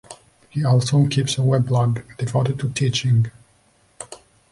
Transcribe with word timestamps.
He 0.49 0.65
also 0.65 1.05
keeps 1.05 1.37
a 1.37 1.41
weblog 1.41 2.17
devoted 2.17 2.57
to 2.57 2.71
teaching. 2.71 3.29